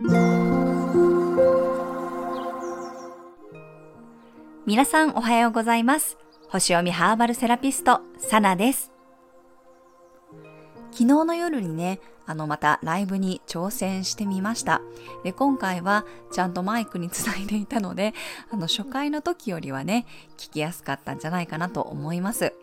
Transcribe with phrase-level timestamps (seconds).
[0.00, 0.14] 皆
[4.84, 6.16] さんおはようございます。
[6.50, 8.92] 星読みハーバルセラピスト、サナです。
[10.92, 14.82] 昨日の夜にね、あのまたライブに挑戦してみました。
[15.24, 18.14] で、今回はちゃんとマイクにつないでいたので、
[18.52, 20.06] あの初回の時よりはね、
[20.36, 22.54] 聞きやすかったんじゃないかなと思います。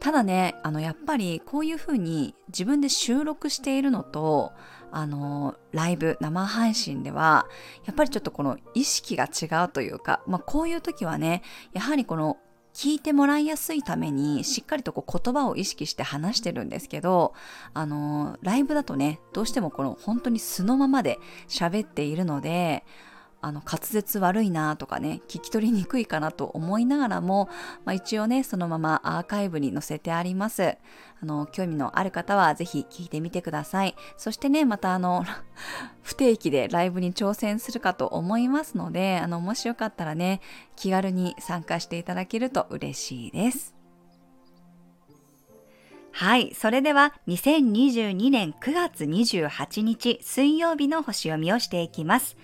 [0.00, 4.52] ただね、あのやっぱりこういう風に自分で収録しているのと、
[4.92, 7.46] あのライブ生配信では
[7.84, 12.38] やっぱりちょっとこの意識が違うというか、まあ、こういう時はねやはりこの
[12.72, 17.34] 聞いてもらいやすいためにしっかりとこう言葉を意識して話してるんですけど
[17.74, 22.84] あのライブだとねどうしてもこの本当に素のままで喋っているので
[23.42, 27.48] あの滑舌悪いなとかね聞き取りにくいかなと思いながらも、
[27.84, 30.76] まあ、一応ねそのままアーカイブに載せてあります。
[31.22, 33.94] あの興味のある方はぜひ聞いてみてください。
[34.16, 35.24] そしてねまたあの
[36.02, 40.40] 不定期でライブに挑戦するかと思いますのであのもしよかったらね
[40.76, 43.79] 気軽に参加していただけると嬉しいです。
[46.12, 46.54] はい。
[46.54, 52.36] それでは、2022年9月28日水曜日の星読みをしていきます。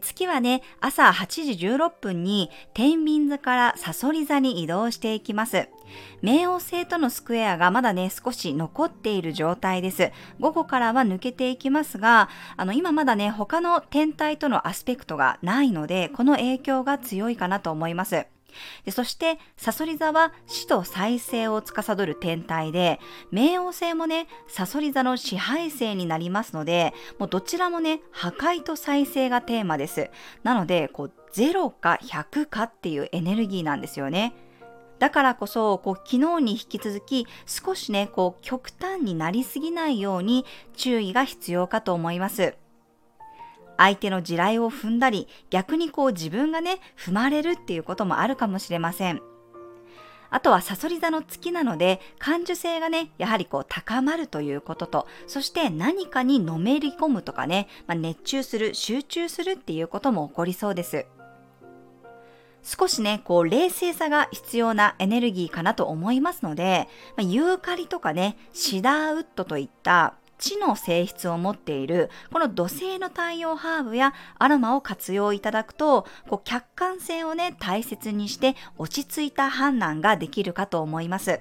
[0.00, 5.68] 月はね、朝8時16分に天秤座からサソリ座に移動していきます。
[6.22, 10.10] 冥王星とのスクエアがまだね、少し残っている状態です。
[10.40, 18.26] 午後からは抜けていきますが、あの、今まだね、他の天体とのアスペクトがないので、この影響が強いかなと思います。
[18.84, 23.00] でそして、サソリ座は死と再生を司る天体で、
[23.32, 30.10] 冥王星もね、サソリ座の支配星になりますので、もうどちらもね、破壊と再生がテーマです。
[30.42, 34.34] なので、こう、0か100かっていうエネルギーなんですよね。
[34.98, 40.44] だからこそ、こう、昨日に引き続き、少しね、こう、極端になりすぎないように
[40.76, 42.54] 注意が必要かと思います。
[43.80, 49.22] 相手の地雷を踏んだり、逆にこう自分がね、踏まれるっていうこともあるかもしれません。
[50.28, 61.06] あとはサソリ座の月なので、感受性がね、やはりこう高まるということと、そして何かにのめり込むとかね、まあ、熱中する、集中するっていうことも起こりそうです。
[62.62, 66.86] 少しね、こう冷静さが必要なエネルギーかなと思いますので、
[67.16, 81.40] まあ、ユーカリとかね、シダーウッドといった地の性質を持っているこの土星の太陽ハーブやアロマを活用いただくとこう客観性をね大切にして落ち着いた判断ができるかと思います。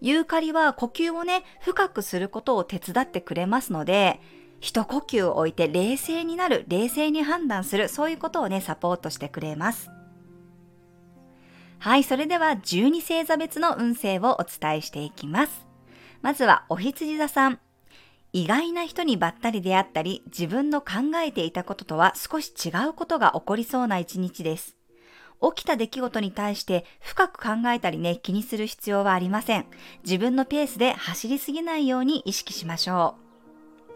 [0.00, 4.20] ユーカリは呼吸をね深くすることを手伝ってくれますので
[4.60, 9.90] 一呼吸を置いて冷静になる冷静に判断するそういうことをねサポートしてくれます。
[11.80, 15.67] はい、それでは12星座別の運勢をお伝えしていきます。
[16.22, 17.60] まずはお羊座さん。
[18.32, 24.76] 意外な人にばったり出会ったり、自分の考えていたこととは少し違うことが起こりそうな一日です。
[25.40, 29.66] 起きた出来事に対して深く考えたりね、気にする必要はありません。
[30.04, 33.90] 自分のペースで走りすぎないように意識しましょう。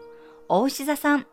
[0.49, 1.27] お牛座さん。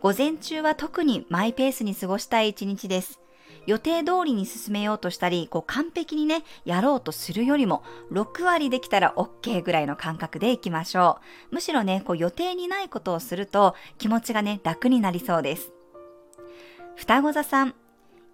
[0.00, 3.20] 午前中は特にマイペースに過ごしたい一日です。
[3.66, 7.82] 予定通りに進めようとしたり、こう完璧にね、やろうとするよりも、
[8.12, 11.18] 6割できたら OK ぐらいの感覚でいきましょ
[11.50, 11.54] う。
[11.56, 15.72] むしろね、こう予定にないことをすると、気持ちがね、楽になりそうです。
[16.96, 17.74] 双子座さん、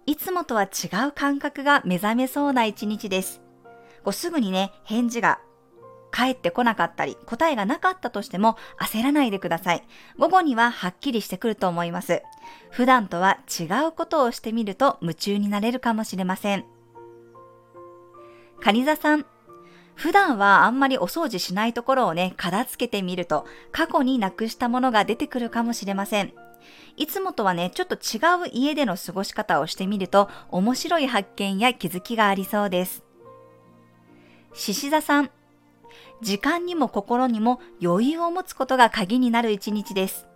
[0.05, 0.67] いつもとは違
[1.07, 3.41] う感覚が目覚めそうな一日です。
[4.03, 5.39] こうすぐにね、返事が
[6.13, 9.83] 返ってこなかったり、答えがなかったとしても焦らないでください。
[10.19, 12.21] 午後にははっきりしてくると思います。
[12.69, 16.65] 普段とは違うことをしてみると夢中になれるかもしれません。
[18.61, 19.25] カニ座さん。
[19.95, 26.33] 普段はあんまりお掃除しないところをね、片付けてみると、過去になくしたものが出てくるかもしれません。
[26.95, 33.03] いつもとはね、ちょっと違う家での過ごし方をしてみると、面白い発見や気づきがありそうです。
[34.53, 35.31] 獅子座さん。
[36.23, 40.27] 時間にも心にも余裕を持つことが鍵になる一日です。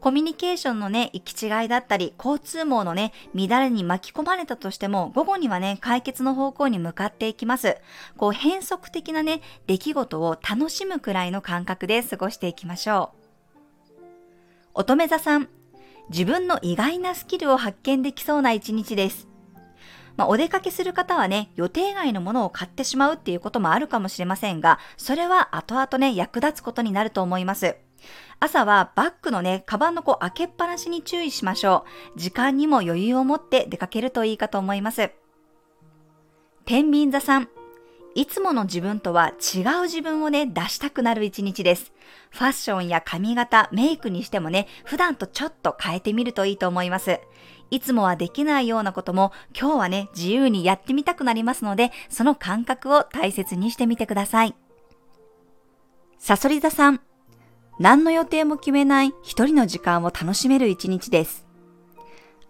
[0.00, 7.78] コミュニケーションのね、行き違いだったり、交通網のね、乱れに巻き込まれたとしても、午後にはね、解決の方向に向かっていきます。
[8.18, 14.00] こう、変則的なね、出来事を楽しむくらいの感覚で過ごしていきましょう。
[14.74, 15.48] 乙女座さん、
[16.10, 19.33] 自分の意外なスキルを発見できそうな一日です。
[20.16, 27.76] まあ、お出かけする方はね、予定外のものを買ってしまうっていうこともあるかもしれませんが、それは後々ね、役立つことになると思います。
[28.38, 31.84] 朝はバッグのね、カバンのこう開けっぱなしに注意しましょ
[32.14, 32.18] う。
[32.18, 35.10] 時間にも余裕を持って出かけるといいかと思います。
[36.64, 37.48] 天秤座さん。
[38.14, 41.92] いつもの自分とは違う自分をね、出したくなる一日です。
[42.30, 47.18] ファッションや髪型、メイクにしてもね、普段とちょっと変えてみるといいと思います。
[47.72, 54.54] いつもはできないようなことも今日はね、自由にやってみたくなりますので、その感覚を大切にしてみてください。
[56.20, 57.00] サソリ座さん、
[57.80, 61.44] 何の予定も決めない一人の時間を楽しめる一日です。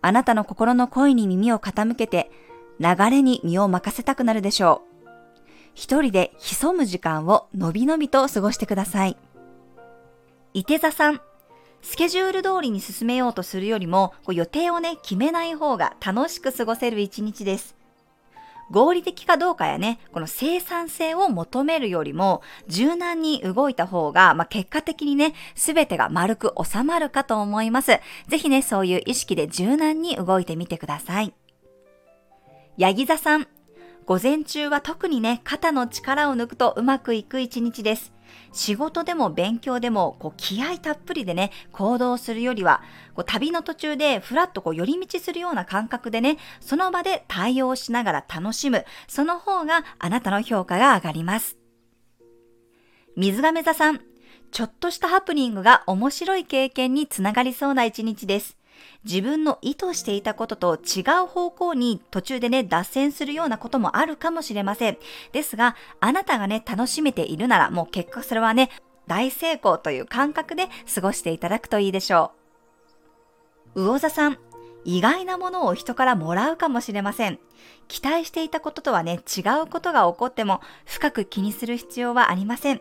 [0.02, 2.30] あなたの心の声に耳を傾けて、
[2.78, 4.93] 流れに身を任せたくなるでしょう。
[5.74, 9.16] 一人で潜む時間をのびのびと過ごしてください。
[10.54, 11.20] 伊手座さん、
[11.82, 17.76] スケジュール通りに進めようとするよりも、こう予定をね、決めない方が楽しく過ごせる一日です。
[18.70, 28.00] 合理的かどうかやね、この生産性を求めるよりも、柔軟に動いた方が、まあ、結果的にね、すべてが丸く収まるかと思います。
[28.28, 31.34] ぜひね、そういう意識で柔軟に動いてみてください。
[32.78, 33.46] ヤギ座さん、
[34.06, 38.12] 午前中は特にね、肩の力を抜くとうまくいく一日です。
[38.52, 42.82] 仕事でも勉強でも、こう、気合たっぷりでね、行動するよりは、
[43.14, 51.56] こう、旅の途中でふらっとこう、寄り道するような感覚でね、その場で対応しながら楽しむ、その方があなたの評価が上がります。
[53.16, 54.02] 水亀座さん、
[54.50, 58.58] ちょっとしたハプニングが面白い経験につながりそうな一日です。
[59.04, 64.98] 自分の意図していたことと違う方向に途中でね、脱線するようなこともあるかもしれません。
[65.32, 68.70] ですが、あなたがね、楽しめているなら、もう結果それはね、
[69.06, 72.32] 大成功という感覚で過ごしていただくといいでしょ
[73.74, 73.82] う。
[73.82, 74.38] 魚座さん、
[74.84, 77.38] 意外なものを人からもらうかもしれません。
[77.88, 82.80] 期待していたこととはね、違うことが起こっても深く気にする必要はありません。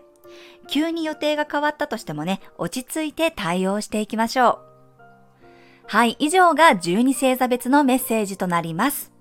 [0.68, 4.73] 急に予定が変わったとしてもね、落ち着いて対応していきましょう。
[5.86, 9.12] はい、以上が12星座別のメッセージとなります。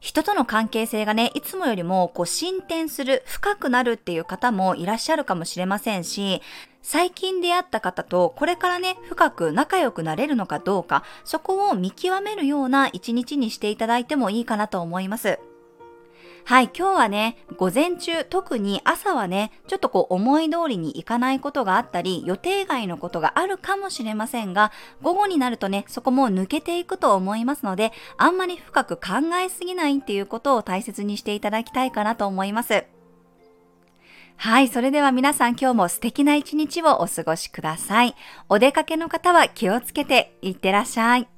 [0.00, 6.42] 人との関係性がね、いつもよりもこう進展する、深くなるっていう方もいらっしゃるかもしれませんし、
[6.82, 15.38] 最近出会った方とこれからね、深く仲良くなれるのかどうか、そこを見極めるような一日にしていただいてもいいかなと思います。
[16.46, 24.70] はい、今日はね、午前中、特に朝はね、ちょっとこう思い通りにいかないことがあったり、予定外のことがあるかもしれませんが、
[25.00, 32.84] 午後になるとね、そこも抜けていくと思いますので、あんまり深く考えすぎないっていうことを大切にしていただきたいかなと思います。
[34.36, 38.14] はい、それでは皆さん今日も素敵な一日をお過ごしください。
[38.50, 41.33] お出かけの方は気をつけていってらっしゃい。